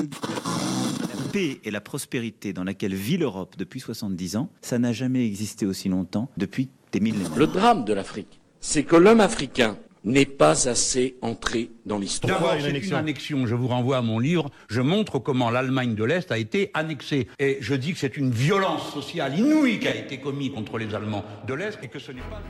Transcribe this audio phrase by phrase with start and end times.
[0.00, 5.26] La paix et la prospérité dans laquelle vit l'Europe depuis 70 ans, ça n'a jamais
[5.26, 7.36] existé aussi longtemps depuis des millénaires.
[7.36, 12.40] Le drame de l'Afrique, c'est que l'homme africain n'est pas assez entré dans l'histoire.
[12.40, 13.46] D'abord, c'est une annexion.
[13.46, 14.50] Je vous renvoie à mon livre.
[14.68, 17.28] Je montre comment l'Allemagne de l'Est a été annexée.
[17.38, 20.94] Et je dis que c'est une violence sociale inouïe qui a été commise contre les
[20.94, 22.40] Allemands de l'Est et que ce n'est pas...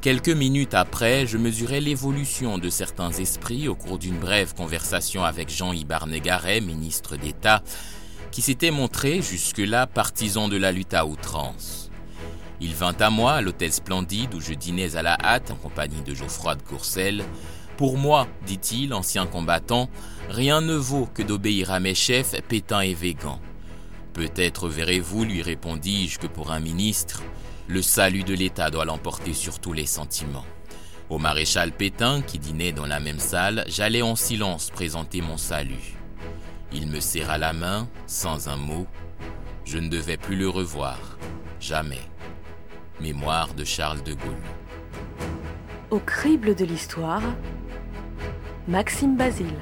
[0.00, 5.50] Quelques minutes après, je mesurais l'évolution de certains esprits au cours d'une brève conversation avec
[5.50, 7.62] Jean Ibarnegaret, ministre d'État,
[8.30, 11.90] qui s'était montré jusque-là partisan de la lutte à outrance.
[12.62, 16.00] Il vint à moi à l'hôtel Splendide où je dînais à la hâte en compagnie
[16.00, 17.22] de Geoffroy de Courcelles.
[17.76, 19.90] Pour moi, dit-il, ancien combattant,
[20.30, 23.38] rien ne vaut que d'obéir à mes chefs, Pétain et Végan.
[24.14, 27.22] Peut-être verrez-vous, lui répondis-je, que pour un ministre,
[27.68, 30.46] le salut de l'État doit l'emporter sur tous les sentiments.
[31.08, 35.96] Au maréchal Pétain, qui dînait dans la même salle, j'allais en silence présenter mon salut.
[36.72, 38.86] Il me serra la main, sans un mot.
[39.64, 40.98] Je ne devais plus le revoir.
[41.58, 42.00] Jamais.
[43.00, 44.36] Mémoire de Charles de Gaulle.
[45.90, 47.22] Au crible de l'histoire,
[48.68, 49.58] Maxime Basile.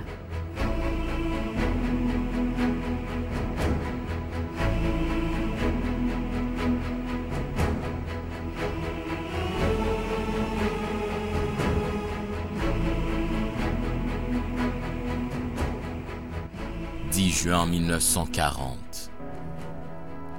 [17.29, 19.11] 10 juin 1940.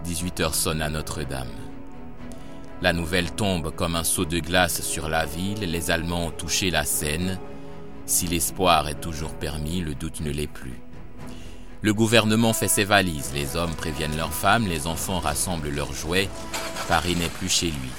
[0.06, 1.46] 18 heures sonne à Notre-Dame.
[2.82, 6.72] La nouvelle tombe comme un seau de glace sur la ville, les Allemands ont touché
[6.72, 7.38] la Seine.
[8.08, 10.82] Si l'espoir est toujours permis, le doute ne l'est plus.
[11.84, 16.28] Le gouvernement fait ses valises, les hommes préviennent leurs femmes, les enfants rassemblent leurs jouets.
[16.88, 17.92] Paris n'est plus chez lui.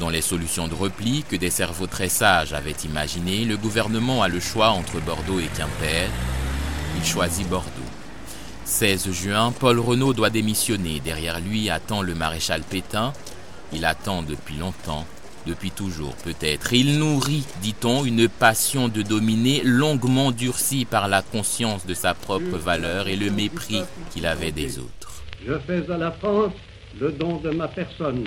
[0.00, 4.26] Dans les solutions de repli que des cerveaux très sages avaient imaginées, le gouvernement a
[4.26, 6.08] le choix entre Bordeaux et Quimper.
[6.96, 7.89] Il choisit Bordeaux.
[8.70, 11.00] 16 juin, Paul Renault doit démissionner.
[11.00, 13.12] Derrière lui attend le maréchal Pétain.
[13.72, 15.06] Il attend depuis longtemps,
[15.44, 16.72] depuis toujours peut-être.
[16.72, 22.56] Il nourrit, dit-on, une passion de dominer longuement durcie par la conscience de sa propre
[22.56, 23.82] valeur et le mépris
[24.12, 25.24] qu'il avait des autres.
[25.44, 26.54] Je fais à la France
[26.98, 28.24] le don de ma personne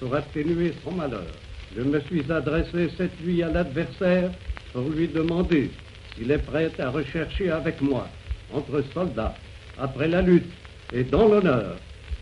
[0.00, 1.30] pour atténuer son malheur.
[1.76, 4.32] Je me suis adressé cette nuit à l'adversaire
[4.72, 5.70] pour lui demander
[6.16, 8.08] s'il est prêt à rechercher avec moi,
[8.54, 9.34] entre soldats,
[9.80, 10.44] après la lutte
[10.94, 11.76] et dans l'honneur,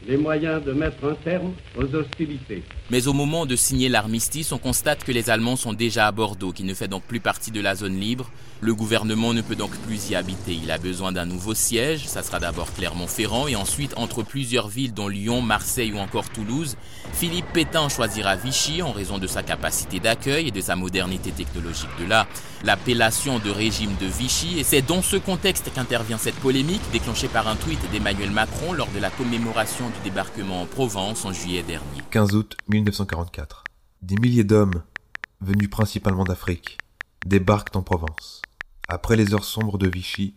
[0.06, 2.62] les moyens de mettre un terme aux hostilités.
[2.90, 6.52] Mais au moment de signer l'armistice, on constate que les Allemands sont déjà à Bordeaux,
[6.52, 8.30] qui ne fait donc plus partie de la zone libre.
[8.62, 10.58] Le gouvernement ne peut donc plus y habiter.
[10.62, 12.06] Il a besoin d'un nouveau siège.
[12.06, 16.76] Ça sera d'abord Clermont-Ferrand et ensuite entre plusieurs villes dont Lyon, Marseille ou encore Toulouse.
[17.12, 21.88] Philippe Pétain choisira Vichy en raison de sa capacité d'accueil et de sa modernité technologique.
[21.98, 22.26] De là,
[22.64, 24.58] l'appellation de régime de Vichy.
[24.58, 28.88] Et c'est dans ce contexte qu'intervient cette polémique déclenchée par un tweet d'Emmanuel Macron lors
[28.88, 32.02] de la commémoration du débarquement en Provence en juillet dernier.
[32.10, 33.64] 15 août 1944.
[34.02, 34.82] Des milliers d'hommes,
[35.40, 36.78] venus principalement d'Afrique,
[37.26, 38.42] débarquent en Provence.
[38.88, 40.34] Après les heures sombres de Vichy,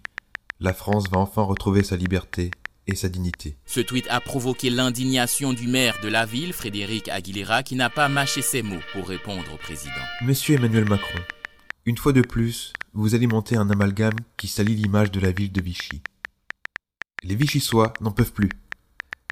[0.59, 2.51] la France va enfin retrouver sa liberté
[2.87, 3.57] et sa dignité.
[3.65, 8.09] Ce tweet a provoqué l'indignation du maire de la ville, Frédéric Aguilera, qui n'a pas
[8.09, 9.91] mâché ses mots pour répondre au président.
[10.21, 11.19] Monsieur Emmanuel Macron,
[11.85, 15.61] une fois de plus, vous alimentez un amalgame qui salit l'image de la ville de
[15.61, 16.01] Vichy.
[17.23, 18.49] Les Vichysois n'en peuvent plus.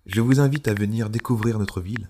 [0.07, 2.09] Je vous invite à venir découvrir notre ville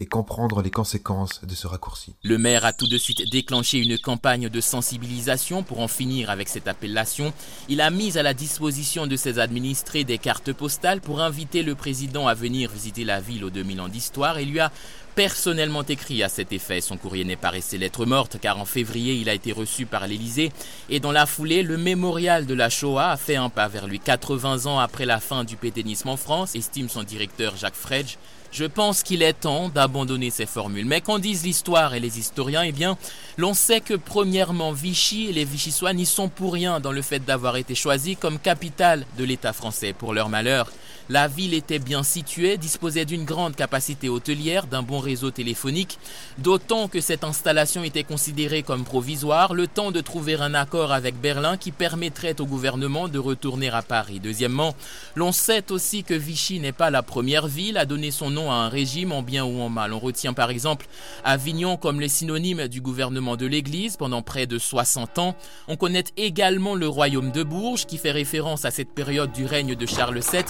[0.00, 2.14] et comprendre les conséquences de ce raccourci.
[2.22, 6.50] Le maire a tout de suite déclenché une campagne de sensibilisation pour en finir avec
[6.50, 7.32] cette appellation.
[7.70, 11.74] Il a mis à la disposition de ses administrés des cartes postales pour inviter le
[11.74, 14.70] président à venir visiter la ville aux 2000 ans d'histoire et lui a
[15.16, 16.82] personnellement écrit à cet effet.
[16.82, 20.06] Son courrier n'est pas resté lettre morte car en février il a été reçu par
[20.06, 20.52] l'Élysée
[20.90, 23.98] et dans la foulée le mémorial de la Shoah a fait un pas vers lui
[23.98, 28.18] 80 ans après la fin du pétainisme en France, estime son directeur Jacques Fredge.
[28.58, 30.86] Je pense qu'il est temps d'abandonner ces formules.
[30.86, 32.62] Mais qu'en disent l'histoire et les historiens?
[32.62, 32.96] Eh bien,
[33.36, 37.22] l'on sait que premièrement, Vichy et les Vichysois n'y sont pour rien dans le fait
[37.22, 39.92] d'avoir été choisis comme capitale de l'État français.
[39.92, 40.72] Pour leur malheur,
[41.08, 45.98] la ville était bien située, disposait d'une grande capacité hôtelière, d'un bon réseau téléphonique,
[46.38, 51.20] d'autant que cette installation était considérée comme provisoire, le temps de trouver un accord avec
[51.20, 54.18] Berlin qui permettrait au gouvernement de retourner à Paris.
[54.18, 54.74] Deuxièmement,
[55.14, 58.54] l'on sait aussi que Vichy n'est pas la première ville à donner son nom à
[58.54, 59.92] un régime en bien ou en mal.
[59.92, 60.86] On retient par exemple
[61.24, 65.36] Avignon comme les synonymes du gouvernement de l'Église pendant près de 60 ans.
[65.68, 69.74] On connaît également le royaume de Bourges qui fait référence à cette période du règne
[69.74, 70.44] de Charles VII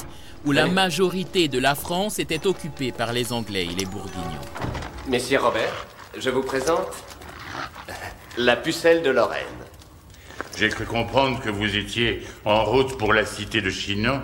[0.45, 4.47] où la majorité de la France était occupée par les Anglais et les Bourguignons.
[5.09, 5.87] Messieurs Robert,
[6.19, 7.05] je vous présente
[8.39, 9.45] la pucelle de Lorraine.
[10.57, 14.23] J'ai cru comprendre que vous étiez en route pour la cité de Chinon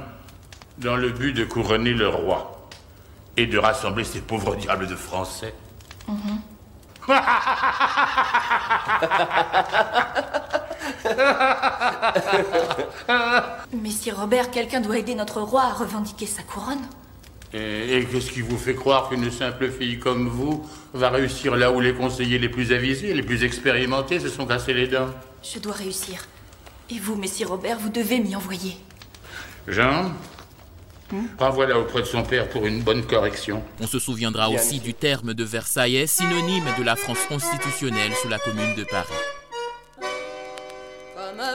[0.78, 2.51] dans le but de couronner le roi
[3.37, 5.55] et de rassembler ces pauvres diables de Français.
[6.08, 6.40] Mhm.
[13.73, 16.82] Messire Robert, quelqu'un doit aider notre roi à revendiquer sa couronne.
[17.55, 21.81] Et, qu'est-ce qui vous fait croire qu'une simple fille comme vous va réussir là où
[21.81, 25.11] les conseillers les plus avisés, les plus expérimentés se sont cassés les dents?
[25.43, 26.26] Je dois réussir.
[26.90, 28.76] Et vous, Messire Robert, vous devez m'y envoyer.
[29.69, 30.12] Jean?
[31.38, 33.62] Renvoie-la auprès de son père pour une bonne correction.
[33.81, 38.38] On se souviendra aussi du terme de Versailles, synonyme de la France constitutionnelle sous la
[38.38, 39.12] commune de Paris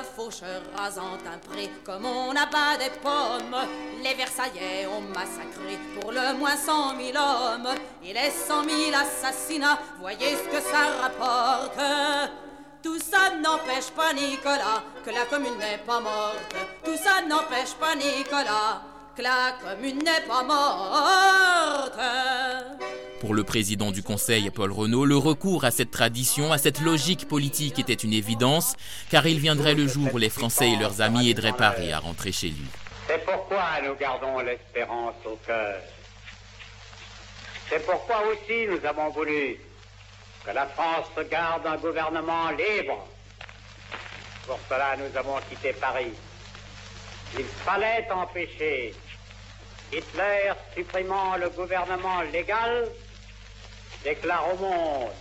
[0.04, 3.56] faucheur rasant un pré, comme on n'a pas des pommes.
[4.04, 7.70] Les Versaillais ont massacré pour le moins cent mille hommes,
[8.04, 11.80] et les cent mille assassinats, voyez ce que ça rapporte.
[12.84, 16.56] Tout ça n'empêche pas Nicolas que la commune n'est pas morte.
[16.84, 18.82] Tout ça n'empêche pas Nicolas
[19.18, 22.00] que la commune n'est pas morte.
[23.20, 27.28] Pour le président du Conseil, Paul Renault, le recours à cette tradition, à cette logique
[27.28, 28.76] politique était une évidence,
[29.10, 32.32] car il viendrait le jour où les Français et leurs amis aideraient Paris à rentrer
[32.32, 32.68] chez lui.
[33.08, 35.82] C'est pourquoi nous gardons l'espérance au cœur.
[37.70, 39.58] C'est pourquoi aussi nous avons voulu
[40.46, 43.08] que la France garde un gouvernement libre.
[44.46, 46.14] Pour cela, nous avons quitté Paris.
[47.38, 48.94] Il fallait empêcher
[49.92, 52.90] Hitler supprimant le gouvernement légal
[54.04, 55.12] déclare au monde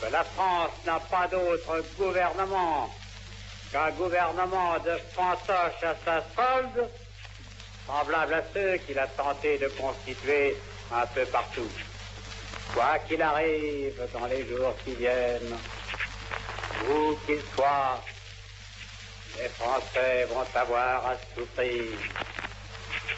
[0.00, 2.90] que la France n'a pas d'autre gouvernement
[3.72, 6.88] qu'un gouvernement de fantoche à sa solde,
[7.86, 10.56] semblable à ceux qu'il a tenté de constituer
[10.92, 11.70] un peu partout.
[12.74, 15.56] Quoi qu'il arrive dans les jours qui viennent,
[16.88, 18.02] où qu'ils soient,
[19.38, 21.98] les Français vont avoir à souffrir,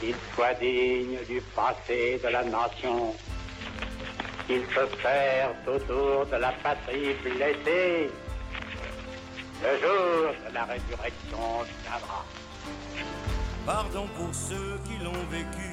[0.02, 3.14] qu'ils soient dignes du passé de la nation
[4.46, 8.10] qu'il se perd autour de la patrie blessée.
[9.62, 11.46] Le jour de la résurrection
[11.82, 12.24] viendra.
[13.64, 15.72] Pardon pour ceux qui l'ont vécu.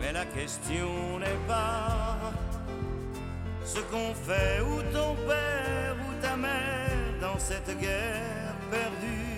[0.00, 2.18] Mais la question n'est pas
[3.64, 9.33] ce qu'on fait ou ton père ou ta mère dans cette guerre perdue.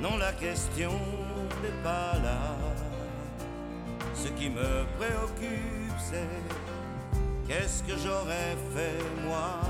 [0.00, 0.92] Non, la question
[1.62, 2.56] n'est pas là.
[4.14, 6.26] Ce qui me préoccupe, c'est
[7.46, 9.60] qu'est-ce que j'aurais fait moi?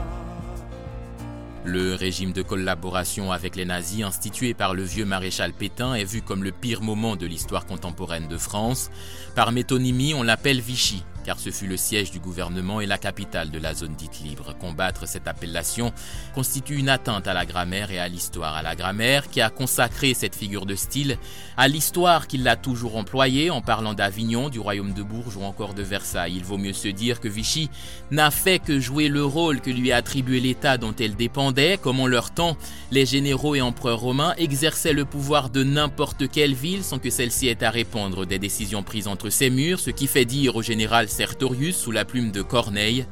[1.64, 6.22] Le régime de collaboration avec les nazis institué par le vieux maréchal Pétain est vu
[6.22, 8.90] comme le pire moment de l'histoire contemporaine de France.
[9.34, 13.52] Par métonymie, on l'appelle Vichy car ce fut le siège du gouvernement et la capitale
[13.52, 14.52] de la zone dite libre.
[14.58, 15.92] Combattre cette appellation
[16.34, 18.56] constitue une atteinte à la grammaire et à l'histoire.
[18.56, 21.18] À la grammaire qui a consacré cette figure de style,
[21.56, 25.74] à l'histoire qui l'a toujours employée en parlant d'Avignon, du royaume de Bourges ou encore
[25.74, 26.34] de Versailles.
[26.34, 27.70] Il vaut mieux se dire que Vichy
[28.10, 32.00] n'a fait que jouer le rôle que lui a attribué l'État dont elle dépendait, comme
[32.00, 32.56] en leur temps,
[32.90, 37.46] les généraux et empereurs romains exerçaient le pouvoir de n'importe quelle ville sans que celle-ci
[37.46, 41.08] ait à répondre des décisions prises entre ses murs, ce qui fait dire au général
[41.20, 43.04] Sertorius sous la plume de Corneille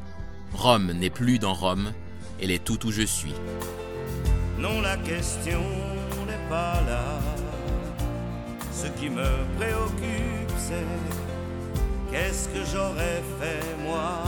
[0.55, 1.93] Rome n'est plus dans Rome,
[2.41, 3.35] elle est tout où je suis.
[4.59, 5.61] Non, la question
[6.27, 7.21] n'est pas là.
[8.73, 10.87] Ce qui me préoccupe, c'est
[12.11, 14.23] qu'est-ce que j'aurais fait moi?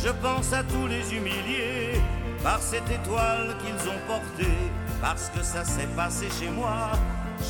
[0.00, 2.00] Je pense à tous les humiliés
[2.44, 4.54] par cette étoile qu'ils ont portée,
[5.00, 6.92] parce que ça s'est passé chez moi.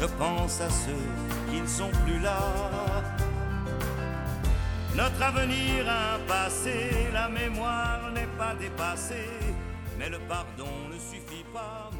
[0.00, 2.38] Je pense à ceux qui ne sont plus là.
[4.94, 9.30] Notre avenir a un passé, la mémoire n'est pas dépassée,
[9.98, 11.90] mais le pardon ne suffit pas.